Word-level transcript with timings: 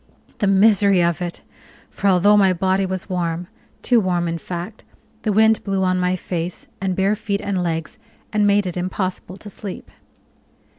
The 0.39 0.47
misery 0.47 1.03
of 1.03 1.21
it! 1.21 1.43
for 1.91 2.07
although 2.07 2.35
my 2.35 2.53
body 2.53 2.87
was 2.87 3.07
warm 3.07 3.45
too 3.83 3.99
warm, 3.99 4.27
in 4.27 4.39
fact 4.39 4.83
the 5.21 5.31
wind 5.31 5.63
blew 5.63 5.83
on 5.83 5.99
my 5.99 6.15
face 6.15 6.65
and 6.81 6.95
bare 6.95 7.15
feet 7.15 7.39
and 7.39 7.61
legs, 7.61 7.99
and 8.33 8.47
made 8.47 8.65
it 8.65 8.75
impossible 8.75 9.37
to 9.37 9.49
sleep. 9.51 9.91